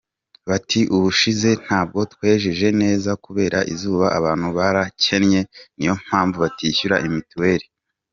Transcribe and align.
Bati 0.49 0.81
“Ubushize 0.95 1.49
ntabwo 1.63 1.99
twejeje 2.13 2.67
neza 2.81 3.11
kubera 3.25 3.59
izuba 3.73 4.05
abantu 4.17 4.47
barakennye 4.57 5.41
niyo 5.75 5.93
mpamvu 6.05 6.37
batishyura 6.43 6.95
mitiweri. 7.15 7.65